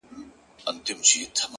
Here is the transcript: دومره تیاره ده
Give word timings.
دومره 0.65 0.83
تیاره 0.85 1.25
ده 1.35 1.41